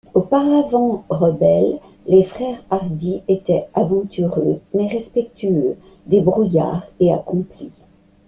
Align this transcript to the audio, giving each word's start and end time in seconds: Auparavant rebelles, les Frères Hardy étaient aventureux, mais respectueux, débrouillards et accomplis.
Auparavant 0.15 1.03
rebelles, 1.11 1.79
les 2.07 2.23
Frères 2.23 2.63
Hardy 2.71 3.21
étaient 3.27 3.67
aventureux, 3.75 4.59
mais 4.73 4.87
respectueux, 4.87 5.77
débrouillards 6.07 6.87
et 6.99 7.13
accomplis. 7.13 7.69